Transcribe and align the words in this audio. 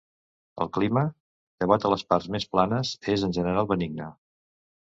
El 0.63 0.71
clima, 0.77 1.03
llevat 1.63 1.85
a 1.85 1.91
les 1.95 2.05
parts 2.13 2.31
més 2.37 2.49
planes, 2.57 2.95
és 3.17 3.27
en 3.29 3.37
general 3.39 3.73
benigne. 3.75 4.09